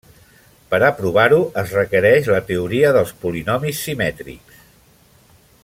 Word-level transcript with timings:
Per 0.69 0.77
a 0.85 0.87
provar-ho 1.01 1.37
es 1.63 1.73
requereix 1.79 2.31
la 2.35 2.41
teoria 2.47 2.95
dels 2.97 3.13
polinomis 3.27 3.83
simètrics. 3.89 4.65